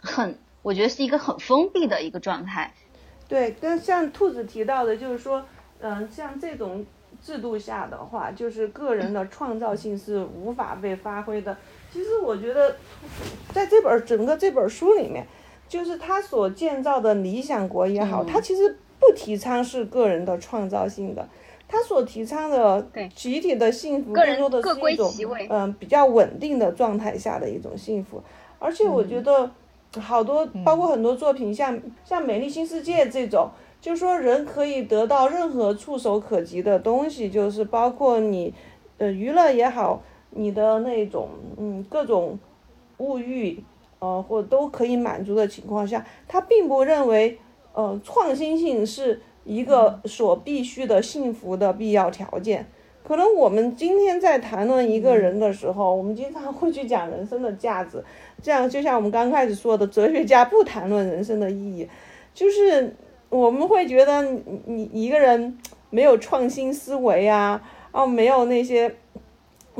[0.00, 2.74] 很，我觉得是一个很封闭的一个状态。
[3.26, 5.44] 对，跟像兔子提到的，就是说，
[5.80, 6.86] 嗯，像这种
[7.22, 11.56] 制度下的话，就是个人的创造性是无法被发挥的。
[11.92, 12.76] 其实我觉得，
[13.52, 15.26] 在这本整个这本书里面，
[15.68, 21.28] 就是他所建造的理想国也好，他其实不提倡是个人的创造性的，
[21.68, 25.12] 他所提倡的集体的幸福，更多的是一种
[25.50, 28.20] 嗯比较稳定的状态下的一种幸福。
[28.58, 29.50] 而且我觉得
[30.00, 33.50] 好多，包括很多作品，像像《美丽新世界》这种，
[33.80, 38.52] 就是说人可以得到任何触手可及的东西，就是包括你
[38.96, 40.02] 呃娱乐也好。
[40.30, 42.38] 你的那种嗯各种
[42.98, 43.64] 物欲，
[43.98, 47.38] 呃或都可以满足的情况下，他并不认为
[47.72, 52.66] 呃创新性是一个所必须的幸福的必要条件。
[53.02, 58.04] 可能我们今天在谈论一个人的时候，我们经常会去讲人生的价值，
[58.42, 61.88] 这样就像我们刚开始说的，哲学家不谈论人生的意义，
[62.34, 62.94] 就是
[63.30, 65.58] 我们会觉得你你一个人
[65.90, 68.94] 没有创新思维啊，哦没有那些。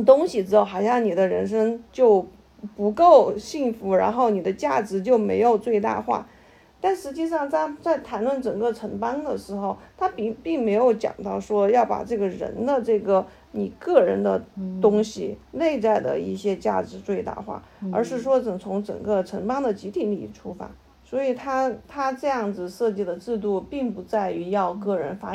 [0.06, 2.24] 东西之后，好像你的人生就
[2.76, 6.24] 不够幸福，然后你的价值就没有最大化。
[6.80, 14.40] 但实际上，在在谈论整个城邦的时候，他并并没有讲到说要把这个人的这个你个人的
[14.80, 17.62] 东西内在的一些价值最大化，
[17.92, 20.70] 而是说整从整个城邦的集体利益出发。
[21.02, 25.32] 所以，他他这样子设计的制度，并不在于要个人发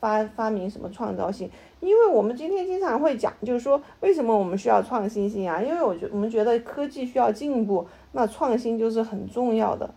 [0.00, 1.48] 发发明什么创造性。
[1.78, 5.62] 因为我们今天经常会讲，就是说为什么我们需要创新性啊？
[5.62, 9.88] 因为我觉我们觉得科技需要进步，那创新就是很重要的。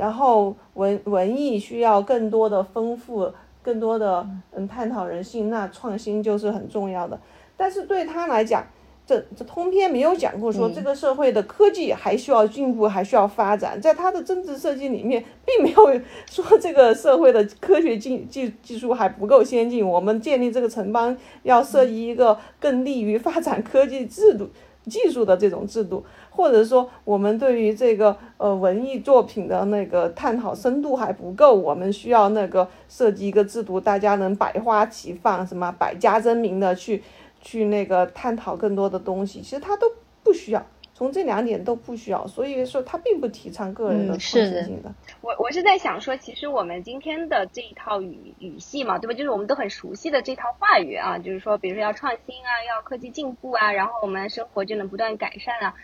[0.00, 7.20] 然后文文艺需要更多的丰富，更多的嗯探讨人性，那创新就是很重要的。
[7.54, 8.64] 但是对他来讲，
[9.04, 13.78] 这这通篇没有讲过说这个社会的科技还需要进步，还需要发展。
[13.78, 19.86] 在他的政治设计里面，并没有说这个社会的科学技技技术还不够先进。
[19.86, 24.48] 我们建立这个城邦要设计一个更利于发展科技制度、
[24.86, 37.02] 技术的这种制度，或者说我们对于这个呃文艺作品的那个探讨深度还不够，我们需要那个设计一个制度，大家能百花齐放，什么百家争鸣的去。
[37.42, 39.90] 去那个探讨更多的东西，其实它都
[40.22, 40.62] 不需要，
[40.92, 44.92] 从这两点都不需要，所以说他并不提倡个人的创新性的。
[45.22, 49.14] 我我是在想说，其实我们今天的这一套语语系嘛，对吧？
[49.14, 55.74] 就是我们都很熟悉的这套话语啊，就是说，比如说要创新啊，要科技进步啊，然后我们生活就能不断改善啊。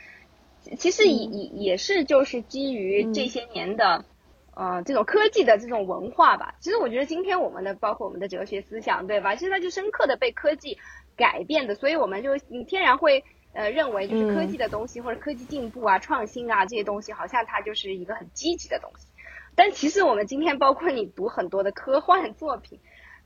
[0.78, 4.04] 其实也也也是就是基于这些年的
[4.54, 6.56] 呃这种科技的这种文化吧。
[6.60, 9.34] 其实我觉得今天我们的包括我们的哲学思想，对吧？
[9.36, 10.78] 现在就深刻的被科技。
[11.18, 13.24] 改变的，所以我们就天然会
[13.54, 19.06] 呃认为就是科技的东西或者科技进步啊、创新啊这些东西，好像它就是一个很积极的东西。
[19.54, 22.80] 但其实我们今天包括你读很多的科幻作品，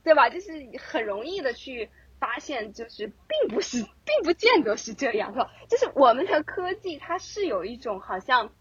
[0.05, 0.31] 对吧？
[0.31, 5.51] 就是很容易的去发现，就是并不是，并不见得是这样，是吧？
[5.69, 8.53] 就是我们的科技它是有一种好像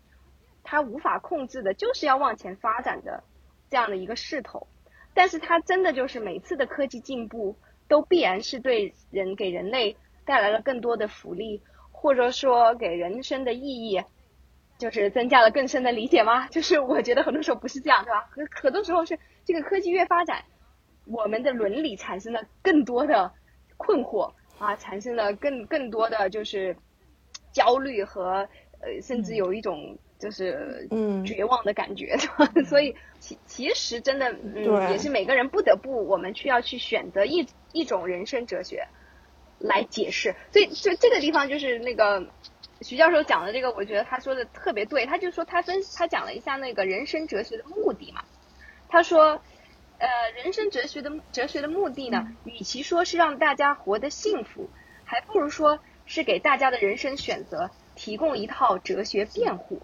[0.64, 3.24] 它无法控制的，就是要往前发展的
[3.70, 4.66] 这样的一个势头。
[5.14, 7.56] 但是它真的就是每次的科技进步。
[7.90, 14.04] 都必然是对人给人类带来了更多的福利，或者说给人生的意义，
[14.78, 16.48] 就是增加了更深的理解吗？
[16.54, 18.30] 就是我觉得很多时候不是这样，对吧？
[18.30, 20.44] 很很多时候是这个科技越发展，
[21.08, 23.34] 我们的伦理产生了更多的
[23.80, 26.76] 困惑啊，产生了更更多的就是
[27.52, 28.48] 焦虑和
[28.82, 32.16] 呃，甚至有一种就是嗯绝望的感觉，
[32.70, 37.48] 所以其其实真的嗯也是每个人不得不我们需要去选择一。
[37.72, 38.88] 一种人生哲学
[39.60, 42.26] 来解释，所以就这个地方就是那个
[42.82, 45.06] 徐教授讲的这个，我觉得他说的特别对。
[45.06, 48.24] 他就说他分他讲了一下那个人生哲学的目的嘛。
[48.88, 49.40] 他说，
[50.00, 50.08] 呃，
[50.44, 54.70] 人生哲学的哲学的目的呢，与其说是让大家活得幸福，
[55.06, 59.82] 还不如说是给大家的人生选择提供一套哲学辩护。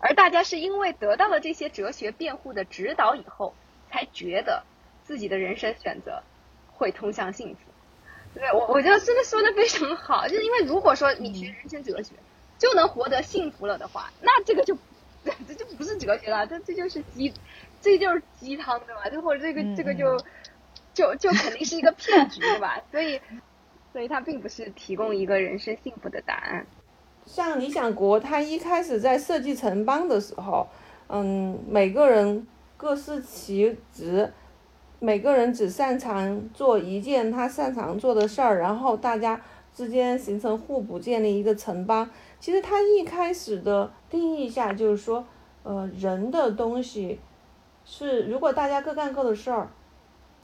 [0.00, 3.54] 而大家是因为得到了这些哲学辩护的指导以后，
[3.90, 4.64] 才觉得
[5.04, 6.22] 自己的人生选择。
[6.74, 7.60] 会通向幸福，
[8.34, 12.14] 对我我觉得真的说的非常好，就是因为如果说你学人生哲学
[12.58, 14.76] 就能活得幸福了的话，那这个就
[15.46, 17.32] 这就不是哲学了，这这就是鸡，
[17.82, 19.10] 这就是鸡汤对吧？
[19.10, 20.16] 就或者这个这个就
[20.94, 22.80] 就就肯定是一个骗局对吧？
[22.90, 23.20] 所以
[23.92, 26.64] 所以它并不是提供一个人生幸福的答案。
[27.26, 30.66] 像理想国，它一开始在设计城邦的时候，
[31.08, 34.32] 嗯，每个人各司其职，
[34.98, 39.40] 每个人只擅长做一件他擅长做的事儿，然后大家
[39.74, 42.10] 之间形成互补，建立一个城邦。
[42.40, 45.24] 其实它一开始的定义下就是说，
[45.62, 47.20] 呃，人的东西
[47.84, 49.68] 是如果大家各干各的事儿，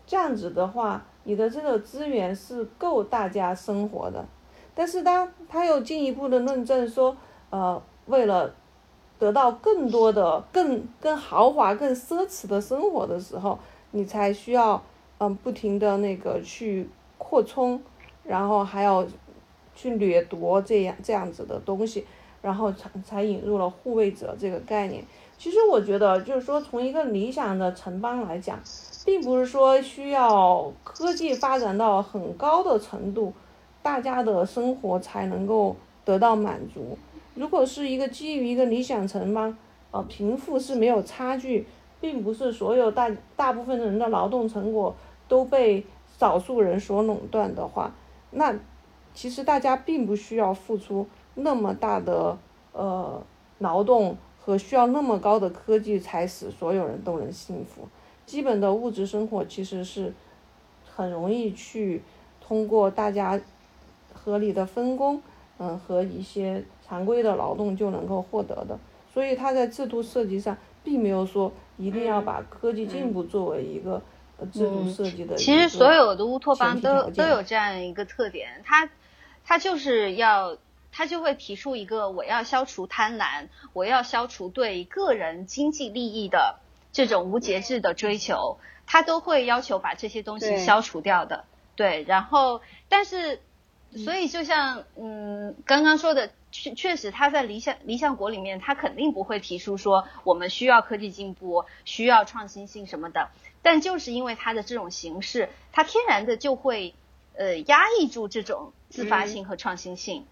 [0.06, 4.24] 这样子的话，你的这个资源是够大家生活的。
[4.74, 7.16] 但是当他又进一步的论证说，
[7.50, 8.54] 呃，为了
[9.18, 13.58] 得到更多的、更更豪华、更奢侈的生活的时候，
[13.90, 14.80] 你才需要
[15.18, 17.82] 嗯不停的那个去扩充，
[18.22, 19.04] 然后还要
[19.74, 22.06] 去掠夺这样这样子的东西，
[22.40, 25.04] 然后才才引入了护卫者这个概念。
[25.38, 28.58] 其实我觉得，就是说从一个理想的城邦来讲，
[29.06, 33.32] 并不是说需要科技发展到很高的程度。
[33.80, 35.74] 大家的生活才能够
[36.04, 36.98] 得到满足。
[37.34, 39.56] 如果是一个基于一个理想城邦，
[39.92, 41.66] 呃，贫富是没有差距，
[42.00, 44.94] 并不是所有大大部分人的劳动成果
[45.26, 45.86] 都被
[46.18, 47.92] 少数人所垄断的话，
[48.32, 48.54] 那
[49.14, 52.36] 其实大家并不需要付出那么大的
[52.72, 53.22] 呃
[53.58, 54.18] 劳动
[54.48, 57.86] 和需要那么高的科技才使所有人都能幸福。
[58.24, 60.14] 基本的物质生活其实是
[60.86, 62.02] 很容易去
[62.40, 63.38] 通过大家。
[64.12, 65.22] 合理的分工，
[65.58, 68.76] 嗯，和一些常规的劳动就能够获得的，
[69.14, 74.02] 所以它在制度设计上并没有说一定要把科技进步作为一个
[74.52, 75.34] 制度设计的。
[75.36, 78.90] 其实所有的乌托邦都都有这样一个特点，它
[79.44, 80.58] 它就是要
[80.92, 86.60] 它就会提出一个我要消除贪婪，我要消除对个人经济利益的
[86.92, 91.44] 这种无节制的追求，他都会要求把这些东西消除掉的。
[91.76, 93.40] 对，然后但是。
[94.04, 103.30] 所以，就像嗯，刚刚说的，确确实，他在理想理想国里面，他肯定不会提出说我们需要科技进步，需要创新性什么的。
[103.62, 106.94] 但就是因为他的这种形式，他天然的就会
[107.34, 110.26] 呃压抑住这种自发性和创新性。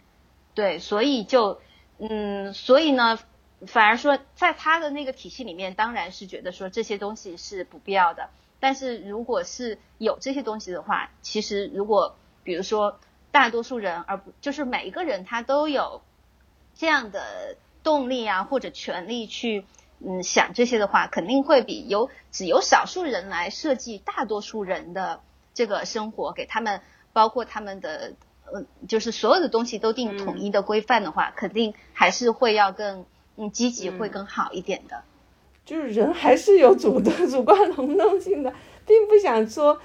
[0.57, 1.61] 对，所以就
[1.99, 3.21] 嗯，所以呢，
[3.69, 8.31] 反而说在他的那个体系里面，当然是觉得说这些东西是不必要的。
[8.59, 12.99] 但是如果是有这些东西的话，其实如果比如说。
[13.33, 16.01] 大多数人，而不就是每一个人，他都有
[16.75, 19.67] 这样的动力啊，或者权利去
[20.01, 25.21] 嗯想这些的话，肯定会比有只有少数人来设计大多数人的
[25.53, 26.81] 这个生活，给他们
[27.13, 28.15] 包括他们的
[28.53, 33.05] 嗯，就是所有的东西都定统一的规范的话，肯定还是会要更
[33.37, 35.03] 嗯积极，会更好一点的。
[35.65, 38.53] 就是人还是有主的 主观能动性的，
[38.87, 39.81] 并不想说。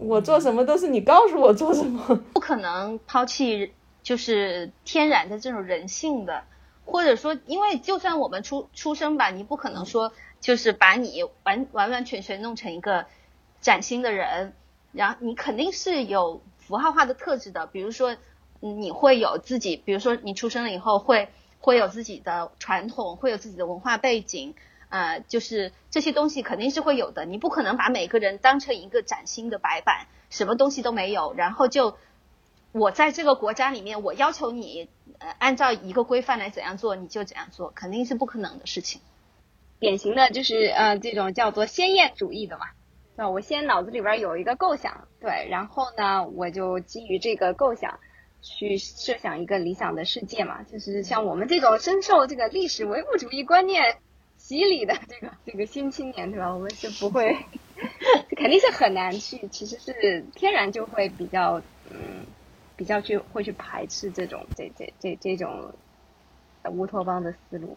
[0.00, 6.42] 我做什么都是你告诉我做什么，不可能抛弃就是天然的这种人性的，
[6.84, 13.06] 或者说，因为就算我们出出生吧，你不可能说就是把你完完完全全弄成一个
[13.60, 14.54] 崭新的人，
[14.90, 18.16] 然后你肯定是有符号化的特质的，比如说
[18.60, 24.54] 你会有自己，比如说你出生了以后会会有自己的传统，会有自己的文化背景。
[24.88, 31.96] 呃，就是这些东西肯定是会有的，你不可能把每个人当成一个崭新的白板，什么东西都没有，然后就
[32.70, 39.00] 我在这个国家里面，我要求你呃按照一个规范来怎样做，你就怎样做，肯定是不可能的事情。
[39.80, 42.66] 典型的就是呃这种叫做先验主义的嘛，
[43.20, 48.00] 那我先脑子里边有一个构想，对，然后呢我就基于这个构想
[48.40, 53.98] 去设想一个理想的世界嘛，就是像我们这种深受这个历史唯物主义观念。
[54.38, 56.54] 洗礼的这个这个新青年，对吧？
[56.54, 57.36] 我们是不会，
[58.38, 61.60] 肯定是很难去，其实是天然就会比较，
[61.90, 62.24] 嗯，
[62.74, 65.74] 比较去会去排斥这种这这这这种
[66.70, 67.76] 乌托邦的思路。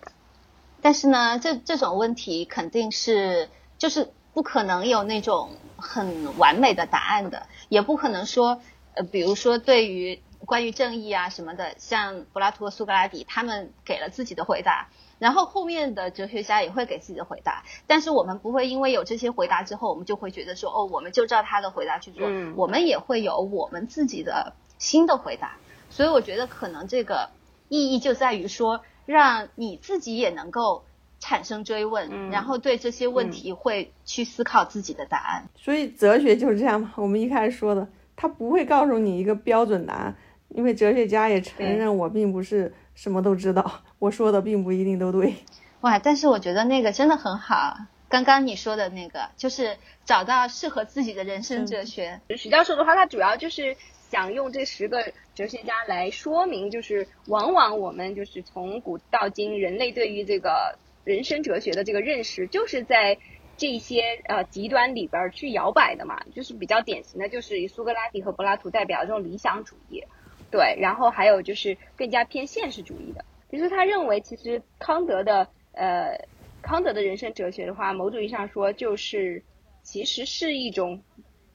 [0.82, 8.62] 但是呢，这这种问题肯定是就是不可能有那种很完美的答案的，也不可能说，
[8.96, 14.90] 呃，比如说对于关于正义啊什么的，像柏拉图和苏格拉底，他们给了自己的回答。
[15.20, 22.28] 然后后面的哲学家也会给自己的回答，但是我们不会因为有这些回答之后，我们就会觉得说，哦，我们就照他的回答去做。
[22.28, 22.56] 嗯。
[22.58, 25.56] 我们也会有我们自己的新的回答，
[25.90, 27.30] 所以我觉得可能这个
[27.70, 30.84] 意义就在于说，让你自己也能够
[31.24, 35.46] 产生追问，然后对这些问题会去思考自己的答案。
[35.56, 40.16] 所以哲学就是这样嘛， 我们一开始说的，他不会告诉你一个标准答案，
[40.50, 42.74] 因为哲学家也承认我并不是。
[42.96, 45.34] 什么都知道， 我说的并不一定都对。
[45.82, 47.76] 哇，但是我觉得那个真的很好，
[48.08, 52.22] 刚刚你说的那个，就是找到适合自己的人生哲学。
[52.38, 53.76] 许教授的话，他主要就是
[54.12, 63.18] 想用这十个哲学家来说明，就是往往我们就是从古到今，人类对于这个人生哲学的这个认识，就是在
[63.58, 66.24] 这些呃极端里边去摇摆的嘛。
[66.34, 70.04] 就是比较典型的就是以苏格拉底和柏拉图代表的这种理想主义，
[70.52, 73.26] 对，然后还有就是更加偏现实主义的。
[73.50, 76.28] 比如说他认为，其实康德的呃。
[76.66, 79.44] 康德的人生哲学的话，某种意义上说，就是
[79.82, 81.04] 其实是一种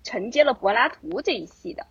[0.05, 1.87] 承接了柏拉图这一系的，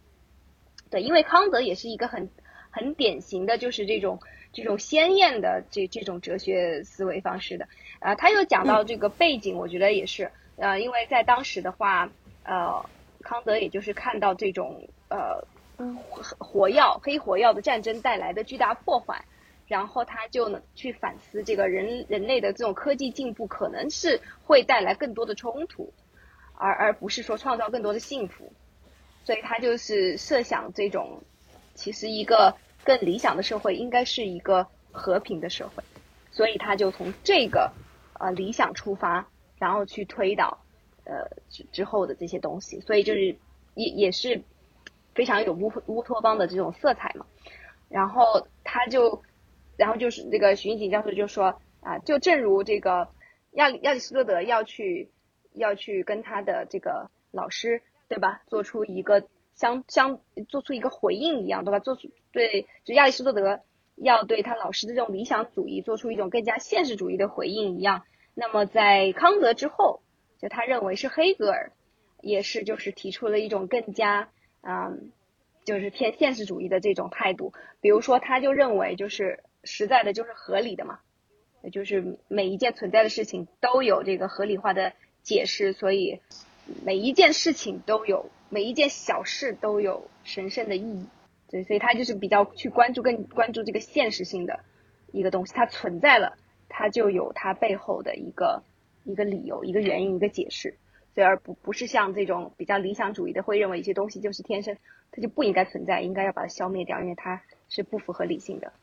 [0.92, 2.30] 对，因为康德也是一个很
[2.70, 4.20] 很典型的，就是这种
[4.54, 7.68] 这种鲜艳的这这种哲学思维方式的。
[8.00, 12.10] 啊，他又讲到这个背景，我觉得也是，呃，因为在当时的话，
[12.44, 12.86] 呃，
[13.22, 15.44] 康德也就是看到这种呃
[16.38, 19.26] 火药黑火药的战争带来的巨大破坏。
[19.68, 25.92] 然后他就能去反思这个人人类的这种科技进步可能是会带来更多的冲突，
[26.56, 28.54] 而而不是说创造更多的幸福，
[29.26, 31.22] 所以他就是设想这种
[31.76, 32.56] 其实一个
[32.88, 35.84] 更理想的社会应该是一个和平的社会，
[36.32, 37.74] 所以他就从这个
[38.18, 39.28] 呃理想出发，
[39.58, 40.64] 然后去推导
[41.04, 43.36] 呃之之后的这些东西，所以就是
[43.76, 44.42] 也也是
[45.14, 47.26] 非常有乌乌托邦的这种色彩嘛，
[47.90, 49.22] 然后他就。
[49.80, 53.10] 然后就是那个徐云锦教授就说啊，就正如这个
[53.52, 55.12] 亚里亚里士多德要去
[55.54, 59.28] 要去跟他的这个老师对吧，做出一个
[59.58, 61.80] 相相做出一个回应一样对吧？
[61.80, 63.60] 做出对就亚里士多德
[63.96, 68.04] 要对他老师的这种理想主义做出一种更加现实主义的回应一样。
[68.34, 70.02] 那么在康德之后，
[70.40, 71.74] 就他认为是黑格尔
[72.22, 74.30] 也是就是提出了一种更加
[74.62, 75.12] 嗯
[75.66, 77.52] 就是偏现实主义的这种态度。
[77.82, 79.44] 比如说他就认为就是。
[79.64, 81.00] 实在的就是合理的嘛，
[81.74, 84.94] 就是每一件存在的事情都有这个合理化的
[85.24, 86.22] 解释，所以
[86.86, 91.08] 每一件事情都有，每一件小事都有神圣的意义。
[91.50, 94.60] 对，所以他就是比较去关注更关注这个现实性的
[95.12, 96.38] 一个东西，它存在了，
[96.68, 98.64] 它就有它背后的一个
[99.04, 100.76] 一个理由、一个原因、一个解释。
[101.14, 104.78] 所以而不不是像这种比较理想主义的，会认为一些东西就是天生，
[105.12, 108.74] 它就不应该存在，应该要把它消灭掉，因为它是不符合理性的。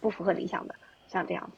[0.00, 0.74] 不符合理想的，
[1.08, 1.50] 像这样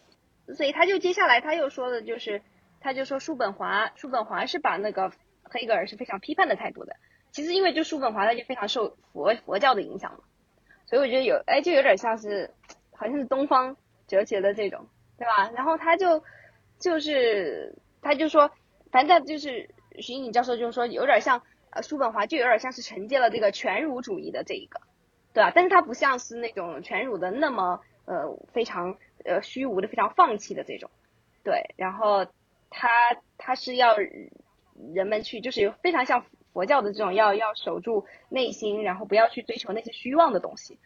[0.46, 2.42] 子，所以他就接下来他又说的就是，
[2.78, 5.10] 他就说叔本华，叔本华是把那个
[5.42, 6.94] 黑格尔是非常批判的态度的。
[7.36, 10.20] 其实因为就叔本华他就非常受佛佛教的影响嘛，
[10.86, 12.50] 所以我觉得有哎就有点像是
[12.92, 13.76] 好像是东方
[14.06, 14.86] 哲学的这种，
[15.18, 15.50] 对吧？
[15.54, 16.24] 然后他就
[16.80, 18.50] 就是他就说，
[18.90, 19.68] 反正就是
[19.98, 24.80] 徐颖教授就是说有点像呃叔本华就有点像是承接了这个全儒主义的这一个，
[25.34, 25.52] 对吧？
[25.54, 27.82] 但是他不像是那种全儒的那么。
[28.08, 30.88] 呃，非常呃虚无的，非常放弃的这种，
[31.42, 32.24] 对，然后
[32.70, 32.88] 他
[33.36, 33.96] 他是要
[34.94, 36.24] 人们去，就是非常像
[36.56, 40.78] 佛教的这种，要要守住内心，然后不要去追求那些虚妄的东西，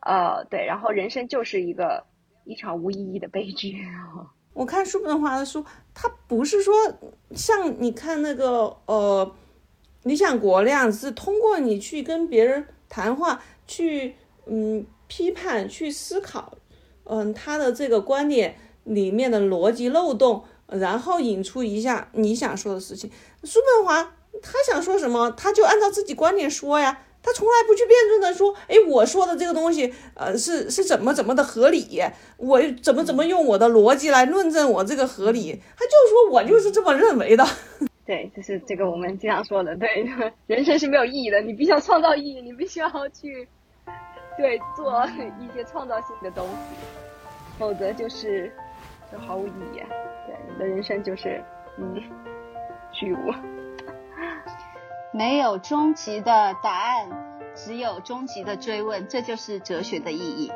[0.00, 2.02] 呃，对，然后人生就是一个
[2.44, 3.76] 一场无意义的悲剧。
[4.56, 5.62] 我看叔本华的书，
[5.92, 6.74] 他不是说
[7.32, 9.30] 像你看那个呃
[10.08, 14.14] 《理想国》那样，是通过你去跟别人谈话，去
[14.46, 16.54] 嗯批判，去思考。
[17.04, 23.10] 嗯，他的这个观点里面的逻辑漏洞，然后引出一下你想说的事情。
[23.44, 32.02] 叔本华他想说什么，他就按照自己观点说呀，他从来不去辩证的说，哎，我说的这个东西，呃，是是怎么怎么的合理，
[32.36, 37.44] 我怎么怎么用我的逻辑来论证我这个合理，他就说我就是这么认为的。
[38.06, 40.08] 对，就是这个我们经常说的，对，
[40.46, 43.46] 人生是没有意义的，你必须要创造意义，你必须要去。
[44.38, 45.04] 对，做
[45.40, 46.76] 一些创造性的东西，
[47.58, 48.50] 否则就是
[49.12, 49.82] 就毫无意义。
[50.26, 51.42] 对，你的人生就是
[51.76, 52.00] 嗯
[52.92, 53.32] 虚无，
[55.18, 57.10] 没有终极的答案，
[57.56, 60.52] 只有终极的追问，这就是哲学的意义。